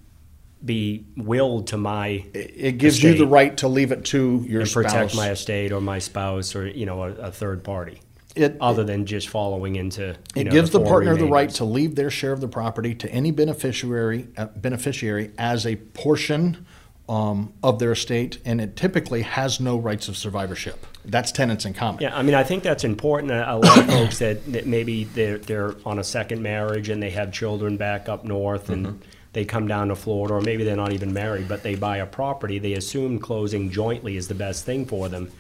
[0.65, 4.61] be willed to my It it gives you the right to leave it to your
[4.63, 4.85] and spouse.
[4.85, 8.01] protect my estate or my spouse or you know a, a third party.
[8.35, 11.51] It- other than just following into you It know, gives the four partner the right
[11.51, 16.67] to leave their share of the property to any beneficiary uh, beneficiary as a portion
[17.09, 20.87] um, of their estate, and it typically has no rights of survivorship.
[21.07, 22.03] That's tenants in common.
[22.03, 23.33] Yeah, I mean, I think that's important.
[23.33, 27.03] A a lot of folks that, that maybe they're, they're on a second marriage and
[27.03, 29.03] they have children back up north and
[29.39, 32.07] they come down to Florida, or maybe they're not even married, but they buy a
[32.07, 32.59] property.
[32.59, 35.31] They assume closing jointly is the best thing for them,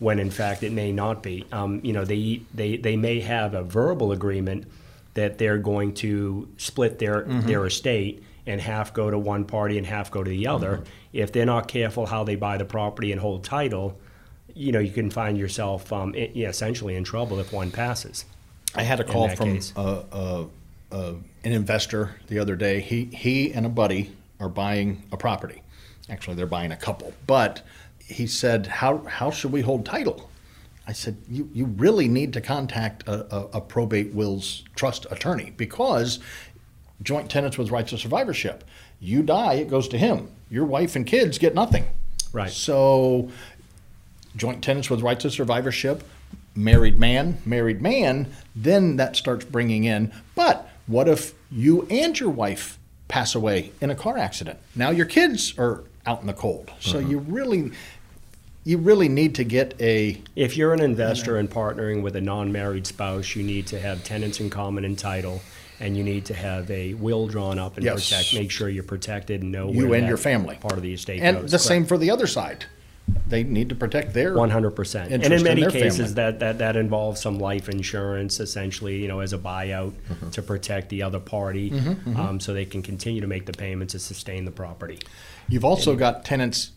[0.00, 1.46] when in fact it may not be.
[1.52, 4.66] Um, you know, they, they, they may have a verbal agreement
[5.14, 9.86] that they're going to split their, their estate and half go to one party and
[9.86, 10.82] half go to the other.
[11.12, 13.96] If they're not careful how they buy the property and hold title,
[14.52, 18.24] you know, you can find yourself um, essentially in trouble if one passes.
[18.74, 20.46] I had a call from a, uh,
[20.90, 21.12] uh,
[21.44, 22.80] an investor the other day.
[22.80, 25.62] He he and a buddy are buying a property.
[26.08, 27.12] Actually, they're buying a couple.
[27.26, 27.62] But
[27.98, 30.30] he said, "How how should we hold title?"
[30.86, 35.52] I said, "You you really need to contact a, a, a probate wills trust attorney
[35.56, 36.18] because
[37.02, 38.64] joint tenants with rights of survivorship.
[39.00, 40.30] You die, it goes to him.
[40.50, 41.84] Your wife and kids get nothing.
[42.32, 42.50] Right.
[42.50, 43.30] So
[44.36, 46.04] joint tenants with rights of survivorship,
[46.54, 50.12] married man, married man, then that starts bringing in.
[50.34, 54.58] But what if you and your wife pass away in a car accident?
[54.74, 56.70] Now your kids are out in the cold.
[56.80, 57.10] So mm-hmm.
[57.10, 57.72] you really,
[58.64, 62.86] you really need to get a If you're an investor and partnering with a non-married
[62.86, 65.42] spouse, you need to have tenants in common and title,
[65.80, 68.08] and you need to have a will drawn up and Yes.
[68.08, 70.92] protect, make sure you're protected and know you where and your family part of the
[70.92, 71.50] estate and goes.
[71.50, 72.66] the same for the other side.
[73.26, 76.14] They need to protect their One hundred percent, and in many cases, family.
[76.14, 80.30] that, that that involves some life insurance, essentially, you know, as a buyout Mm-hmm.
[80.30, 81.72] to protect the other party,
[82.16, 84.98] um, so they can continue to make the payments to sustain the property.
[85.48, 86.72] You've also got tenants,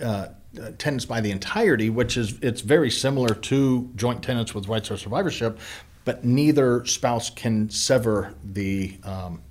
[0.00, 0.28] uh,
[0.60, 4.90] uh, tenants by the entirety, which is, it's very similar to joint tenants with rights
[4.90, 5.58] of survivorship,
[6.04, 9.42] but neither spouse can sever the um,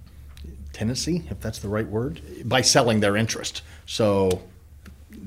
[0.73, 3.61] tenancy, if that's the right word, by selling their interest.
[3.85, 4.41] So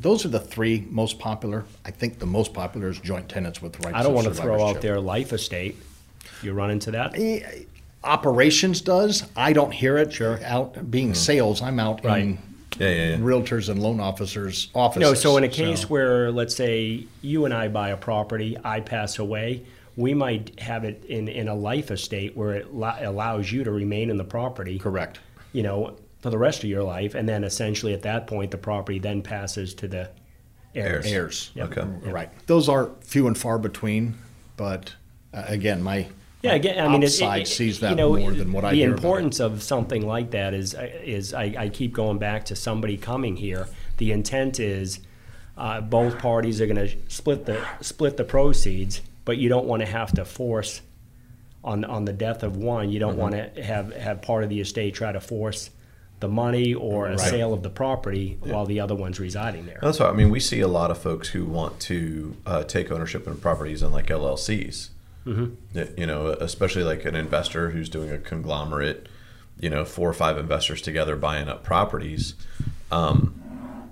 [0.01, 1.65] those are the three most popular.
[1.85, 4.01] I think the most popular is joint tenants with rights of survivorship.
[4.01, 4.83] I don't of want to throw out survivorship.
[4.83, 5.77] their life estate.
[6.43, 7.13] You run into that?
[7.19, 7.65] Eh,
[8.03, 9.25] Operations does.
[9.37, 10.13] I don't hear it.
[10.13, 10.41] Sure.
[10.45, 12.23] Out being sales, I'm out Right.
[12.23, 12.39] in
[12.79, 13.17] Yeah, yeah, yeah.
[13.19, 15.03] realtors and loan officers' offices.
[15.03, 18.81] No, so in a case where, let's say, you and I buy a property, I
[18.81, 19.63] pass away,
[19.97, 23.71] we might have it in, in a life estate where it lo- allows you to
[23.71, 24.79] remain in the property.
[24.79, 25.21] correct.
[25.53, 28.59] You know, for the rest of your life, and then essentially at that point, the
[28.59, 30.11] property then passes to the
[30.75, 31.07] heirs.
[31.07, 31.51] heirs.
[31.55, 31.79] Yep.
[31.79, 32.11] Okay.
[32.11, 32.31] Right.
[32.47, 34.15] Those are few and far between,
[34.57, 34.95] but
[35.33, 36.07] uh, again, my
[36.43, 38.71] Yeah, again, I mean, it- outside it, sees you that know, more than what I
[38.71, 38.99] The hear about it.
[38.99, 43.37] importance of something like that is is I, I keep going back to somebody coming
[43.37, 43.67] here.
[43.97, 45.01] The intent is
[45.57, 49.81] uh, both parties are going to split the split the proceeds, but you don't want
[49.81, 50.83] to have to force
[51.65, 52.91] on on the death of one.
[52.91, 53.21] You don't Mm-hmm.
[53.21, 55.71] want to have have part of the estate try to force
[56.21, 57.21] the money or a Right.
[57.21, 59.79] sale of the property while the other one's residing there.
[59.83, 62.93] That's why I mean we see a lot of folks who want to uh, take
[62.93, 64.91] ownership in properties in like LLCs.
[65.27, 65.81] Mm-hmm.
[66.01, 69.09] You know, especially like an investor who's doing a conglomerate.
[69.59, 72.35] You know, four or five investors together buying up properties.
[72.91, 73.35] Um,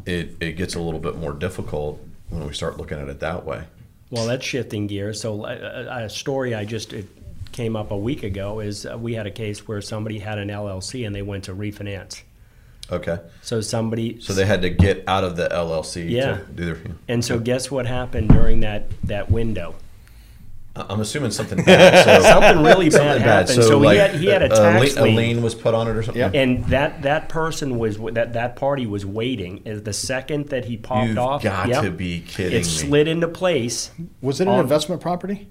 [0.06, 3.44] it it gets a little bit more difficult when we start looking at it that
[3.44, 3.64] way.
[4.10, 5.20] Well, that's shifting gears.
[5.20, 7.06] So, a, a story I just it
[7.52, 10.48] came up a week ago is uh, we had a case where somebody had an
[10.48, 12.22] LLC and they went to refinance.
[12.90, 16.38] Okay, So somebody, so they had to get out of the LLC Yeah.
[16.38, 16.78] to do their.
[17.06, 19.74] and so guess what happened during that that window?
[20.74, 22.04] I'm assuming something bad.
[22.22, 23.48] So Something really bad something bad.
[23.48, 23.62] happened.
[23.62, 25.16] So, So, like he had he had a a, tax lien, a lien.
[25.16, 26.20] lien was put on it or something.
[26.20, 26.34] Yep.
[26.34, 29.62] And that, that person was that that party was waiting.
[29.66, 32.62] Is the second that he popped You've off, got yep, to be kidding it me.
[32.62, 33.90] slid into place.
[34.22, 35.48] Was it an on- investment property?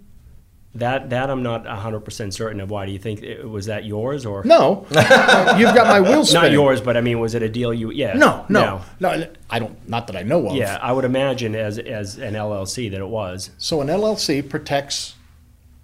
[0.75, 2.69] That that I'm not 100 percent certain of.
[2.69, 4.85] Why do you think it, was that yours or No.
[4.91, 6.49] You've got my wheels spinning.
[6.49, 6.81] not yours?
[6.81, 7.89] But I mean, was it a deal you?
[7.91, 8.13] Yeah.
[8.13, 9.27] No, no, no.
[9.49, 9.89] I don't.
[9.89, 10.55] Not that I know of.
[10.55, 13.49] Yeah, I would imagine as as an LLC that it was.
[13.57, 15.15] So an LLC protects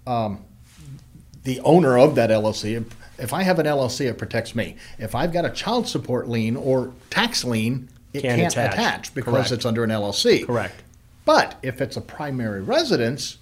[0.06, 0.44] um,
[1.42, 2.76] the owner of that LLC.
[2.76, 4.74] If- If I have an LLC, it protects me.
[4.98, 8.72] If I've got a child support lien or tax lien, it Can't can't, attach.
[8.74, 9.52] attach, because Correct.
[9.52, 10.44] it's under an LLC.
[10.44, 10.82] Correct.
[11.24, 13.38] But if it's a primary residence,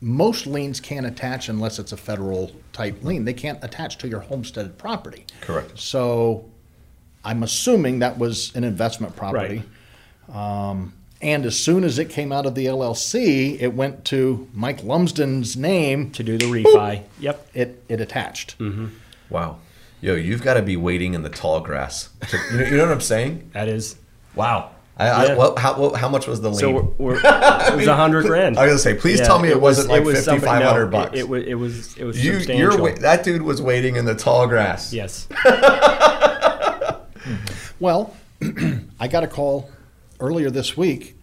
[0.00, 3.24] most liens can't attach unless it's a federal type lien.
[3.24, 5.26] They can't attach to your homesteaded property.
[5.40, 5.78] Correct.
[5.78, 6.44] So
[7.24, 9.62] I'm assuming that was an investment property.
[10.32, 14.84] Um, and as soon as it came out of the LLC, it went to Mike
[14.84, 16.12] Lumsden's name.
[16.12, 17.02] To do the refi.
[17.18, 17.48] Yep.
[17.54, 18.56] It, it attached.
[19.28, 19.58] Wow.
[20.00, 22.10] Yo, you've got to be waiting in the tall grass.
[22.28, 23.50] To, you, know, you know what I'm saying?
[23.52, 23.96] That is.
[24.36, 24.70] Wow.
[24.98, 25.34] I, I, Yeah.
[25.36, 26.58] what, how, what, how much was the lien?
[26.58, 26.82] So we're,
[27.12, 28.58] we're it was a hundred grand.
[28.58, 30.90] I was gonna say, please Yeah, tell me it, wasn't like was somebody- 5,500 no,
[30.90, 31.16] bucks.
[31.16, 31.44] It, it was.
[31.44, 31.96] It was.
[31.96, 32.72] It was you, substantial.
[32.72, 34.92] you're wait, that dude was waiting in the tall grass.
[34.92, 35.28] Yes.
[37.80, 38.16] Well,
[39.00, 39.70] I got a call
[40.18, 41.16] earlier this week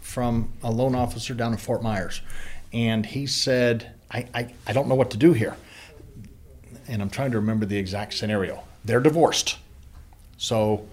[0.00, 2.20] from a loan officer down in Fort Myers.
[2.72, 5.56] And he said, I, I, I don't know what to do here.
[6.88, 8.62] And I'm trying to remember the exact scenario.
[8.84, 9.56] They're divorced.
[10.36, 10.86] So,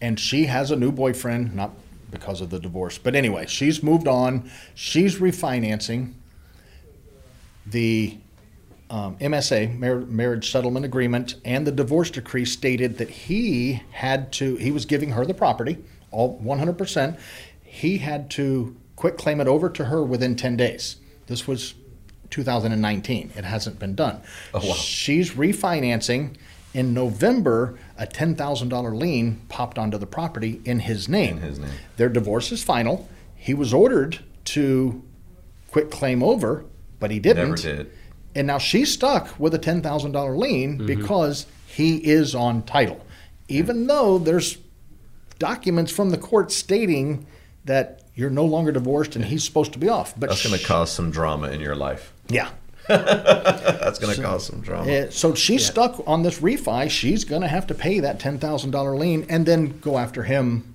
[0.00, 1.72] and she has a new boyfriend, not
[2.10, 4.50] because of the divorce, but anyway, she's moved on.
[4.74, 6.14] She's refinancing.
[7.66, 8.18] The
[8.88, 14.56] um, MSA, mar- marriage settlement agreement, and the divorce decree stated that he had to,
[14.56, 15.78] he was giving her the property,
[16.10, 17.18] all 100%.
[17.62, 20.96] He had to quit claim it over to her within 10 days.
[21.26, 21.74] This was
[22.30, 23.32] 2019.
[23.36, 24.20] It hasn't been done.
[24.52, 24.74] Oh, wow.
[24.74, 26.36] She's refinancing.
[26.72, 31.38] In November, a $10,000 lien popped onto the property in his name.
[31.38, 31.70] In his name.
[31.96, 33.08] Their divorce is final.
[33.34, 35.02] He was ordered to
[35.70, 36.64] quit claim over,
[37.00, 37.50] but he didn't.
[37.50, 37.90] Never did.
[38.36, 40.86] And now she's stuck with a $10,000 lien Mm-hmm.
[40.86, 43.04] because he is on title.
[43.48, 44.58] Even though there's
[45.40, 47.26] documents from the court stating
[47.64, 50.14] that you're no longer divorced and he's supposed to be off.
[50.18, 52.12] But That's going to cause some drama in your life.
[52.28, 52.50] Yeah.
[52.90, 54.90] That's going to cause some drama.
[54.90, 56.90] Uh, so she's stuck on this refi.
[56.90, 60.74] She's going to have to pay that $10,000 lien and then go after him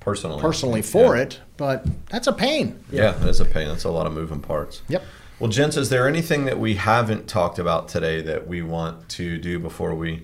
[0.00, 0.40] personally.
[0.40, 1.22] personally for Yeah.
[1.22, 1.40] it.
[1.56, 2.78] But that's a pain.
[2.90, 3.68] Yeah, that's a pain.
[3.68, 4.82] That's a lot of moving parts.
[4.88, 5.02] Yep.
[5.38, 9.38] Well, gents, is there anything that we haven't talked about today that we want to
[9.38, 10.22] do before we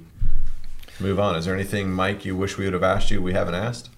[0.98, 1.36] move on?
[1.36, 3.90] Is there anything, Mike, you wish we would have asked you we haven't asked?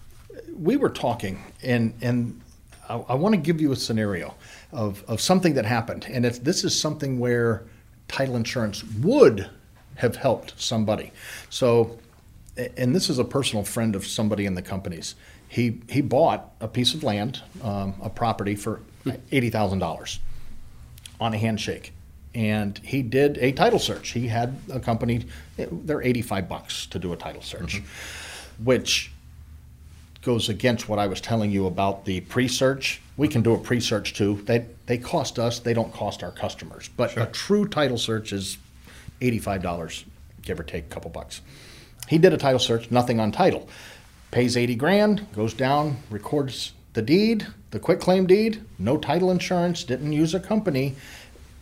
[0.55, 2.40] we were talking, and and
[2.88, 4.35] I, I want to give you a scenario
[4.73, 7.65] of of something that happened, and it's this is something where
[8.09, 9.49] title insurance would
[9.97, 11.13] have helped somebody.
[11.51, 11.99] So,
[12.77, 15.15] and this is a personal friend of somebody in the companies.
[15.49, 18.81] He he bought a piece of land, um, a property for
[19.31, 20.21] eighty thousand dollars
[21.21, 21.93] on a handshake.
[22.35, 24.11] And he did a title search.
[24.11, 27.83] He had a company, they're 85 bucks to do a title search,
[28.63, 29.13] which
[30.23, 33.01] goes against what I was telling you about the pre-search.
[33.17, 34.43] We can do a pre-search too.
[34.45, 36.89] They they cost us, they don't cost our customers.
[36.97, 38.59] But a true title search is
[39.21, 40.05] eighty-five dollars,
[40.43, 41.41] give or take a couple bucks.
[42.09, 43.69] He did a title search, nothing on title.
[44.31, 49.83] Pays eighty grand, goes down, records the deed, the quick claim deed, no title insurance,
[49.85, 50.95] didn't use a company.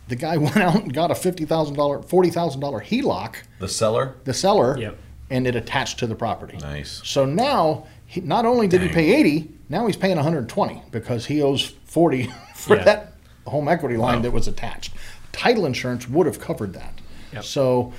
[0.07, 3.67] The guy went out and got a fifty thousand dollar, forty thousand dollar HELOC, The
[3.67, 4.15] seller?
[4.23, 4.97] the seller, Yep.
[5.29, 6.57] and it attached to the property.
[6.57, 7.01] Nice.
[7.03, 11.41] So now, he, not only did he pay 80, now he's paying 120 because he
[11.41, 12.23] owes 40
[12.55, 12.83] for Yeah.
[12.83, 13.13] that
[13.45, 14.21] home equity line Wow.
[14.23, 14.93] that was attached.
[15.31, 16.99] Title insurance would have covered that.
[17.31, 17.43] Yep.
[17.45, 17.93] So,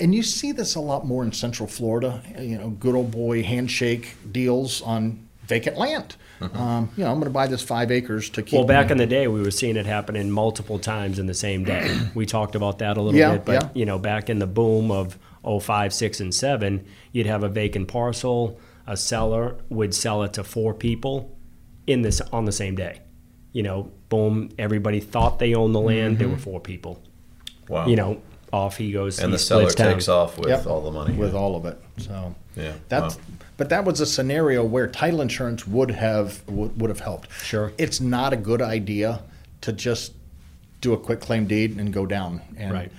[0.00, 3.42] and you see this a lot more in Central Florida, you know, good old boy
[3.42, 6.14] handshake deals on vacant land.
[6.40, 6.56] Mm-hmm.
[6.56, 8.54] Um, you know, I'm going to buy this five acres to keep.
[8.58, 11.64] Well, back in the day, we were seeing it happening multiple times in the same
[11.64, 11.98] day.
[12.14, 13.68] We talked about that a little Yeah, bit, but yeah.
[13.74, 17.88] you know, back in the boom of 05, 6, and 7, you'd have a vacant
[17.88, 18.58] parcel.
[18.86, 21.36] A seller would sell it to four people
[21.86, 23.00] in this on the same day.
[23.52, 26.18] You know, boom, everybody thought they owned the land.
[26.18, 27.02] There were four people.
[27.68, 27.86] Wow.
[27.86, 29.18] You know, off he goes.
[29.18, 29.92] and he the seller splits town.
[29.94, 31.14] takes off with Yep, all the money.
[31.14, 31.80] with all of it.
[31.98, 33.22] So Yeah, that's wow.
[33.56, 37.30] but that was a scenario where title insurance would have would, would have helped.
[37.42, 37.72] Sure.
[37.78, 39.22] it's not a good idea
[39.62, 40.12] to just
[40.80, 42.92] do a quick claim deed and go down and Right.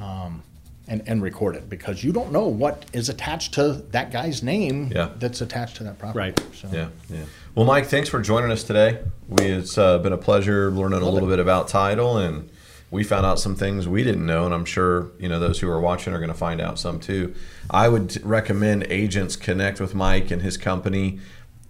[0.00, 0.42] um,
[0.90, 4.90] and and record it because you don't know what is attached to that guy's name
[4.94, 5.10] Yeah.
[5.18, 6.18] that's attached to that property.
[6.18, 6.42] Right.
[6.54, 7.20] So Yeah, yeah.
[7.54, 8.98] Well, Mike, thanks for joining us today.
[9.28, 11.32] We it's uh, been a pleasure learning a little it.
[11.32, 12.50] bit about title, and
[12.90, 15.70] we found out some things we didn't know, and I'm sure you know those who
[15.70, 17.34] are watching are going to find out some too.
[17.70, 21.20] I would recommend agents connect with Mike and his company.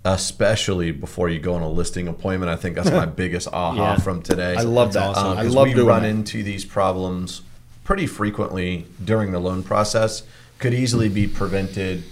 [0.02, 3.96] Especially before you go on a listing appointment, I think that's my biggest aha Yeah.
[3.98, 4.56] from today.
[4.56, 5.20] I love That's that.
[5.26, 5.38] awesome.
[5.38, 6.08] I 'cause love we doing run that.
[6.08, 7.42] into these problems
[7.84, 10.22] pretty frequently during the loan process.
[10.58, 12.04] Could easily be prevented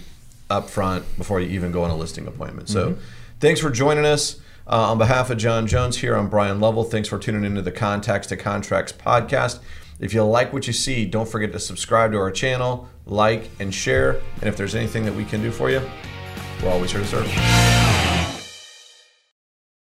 [0.49, 2.69] up front before you even go on a listing appointment.
[2.69, 3.01] So, Mm-hmm.
[3.39, 4.39] thanks for joining us.
[4.67, 6.83] Uh, on behalf of John Jones here, I'm Brian Lovell.
[6.83, 9.59] Thanks for tuning into the Contacts to Contracts podcast.
[9.99, 13.73] If you like what you see, don't forget to subscribe to our channel, like, and
[13.73, 14.21] share.
[14.41, 15.81] And if there's anything that we can do for you,
[16.63, 18.08] we're always here to serve.